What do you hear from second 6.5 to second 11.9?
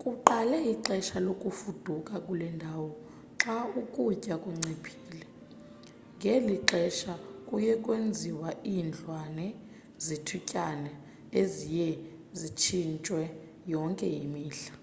xesha kuye kwenziwe iindlwana zethutyana eziye